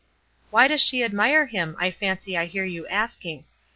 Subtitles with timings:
[0.49, 3.45] 'Why does she admire him?' I fancy I hear you asking.